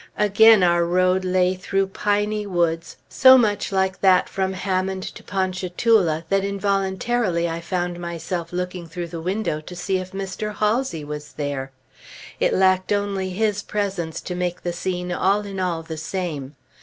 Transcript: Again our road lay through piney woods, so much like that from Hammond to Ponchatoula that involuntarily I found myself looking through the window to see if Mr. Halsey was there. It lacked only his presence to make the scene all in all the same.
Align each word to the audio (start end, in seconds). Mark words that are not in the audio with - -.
Again 0.17 0.63
our 0.63 0.83
road 0.83 1.23
lay 1.23 1.53
through 1.53 1.85
piney 1.85 2.47
woods, 2.47 2.97
so 3.07 3.37
much 3.37 3.71
like 3.71 4.01
that 4.01 4.27
from 4.27 4.53
Hammond 4.53 5.03
to 5.03 5.21
Ponchatoula 5.21 6.25
that 6.27 6.43
involuntarily 6.43 7.47
I 7.47 7.61
found 7.61 7.99
myself 7.99 8.51
looking 8.51 8.87
through 8.87 9.09
the 9.09 9.21
window 9.21 9.61
to 9.61 9.75
see 9.75 9.99
if 9.99 10.11
Mr. 10.11 10.55
Halsey 10.55 11.03
was 11.03 11.33
there. 11.33 11.71
It 12.39 12.55
lacked 12.55 12.91
only 12.91 13.29
his 13.29 13.61
presence 13.61 14.21
to 14.21 14.33
make 14.33 14.63
the 14.63 14.73
scene 14.73 15.11
all 15.11 15.41
in 15.41 15.59
all 15.59 15.83
the 15.83 15.97
same. 15.97 16.55